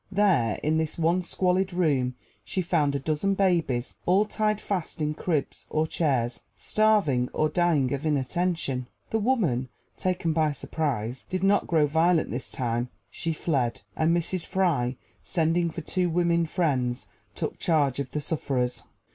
[0.11, 5.13] There, in this one squalid room, she found a dozen babies, all tied fast in
[5.13, 8.87] cribs or chairs, starving, or dying of inattention.
[9.11, 14.43] The woman, taken by surprise, did not grow violent this time: she fled, and Mrs.
[14.43, 18.81] Fry, sending for two women Friends, took charge of the sufferers.